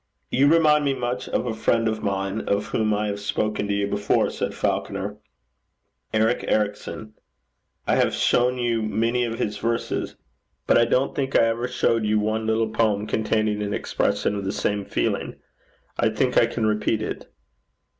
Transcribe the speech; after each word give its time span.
'You 0.31 0.47
remind 0.47 0.83
me 0.83 0.95
much 0.95 1.29
of 1.29 1.45
a 1.45 1.53
friend 1.53 1.87
of 1.87 2.01
mine 2.01 2.41
of 2.49 2.65
whom 2.69 2.91
I 2.91 3.05
have 3.05 3.19
spoken 3.19 3.67
to 3.67 3.73
you 3.75 3.85
before,' 3.85 4.31
said 4.31 4.55
Falconer, 4.55 5.17
'Eric 6.11 6.43
Ericson. 6.47 7.13
I 7.85 7.97
have 7.97 8.11
shown 8.15 8.57
you 8.57 8.81
many 8.81 9.25
of 9.25 9.37
his 9.37 9.59
verses, 9.59 10.15
but 10.65 10.75
I 10.75 10.85
don't 10.85 11.13
think 11.15 11.35
I 11.35 11.43
ever 11.43 11.67
showed 11.67 12.03
you 12.03 12.19
one 12.19 12.47
little 12.47 12.69
poem 12.69 13.05
containing 13.05 13.61
an 13.61 13.75
expression 13.75 14.33
of 14.33 14.43
the 14.43 14.51
same 14.51 14.85
feeling. 14.85 15.35
I 15.99 16.09
think 16.09 16.35
I 16.35 16.47
can 16.47 16.65
repeat 16.65 17.03
it. 17.03 17.31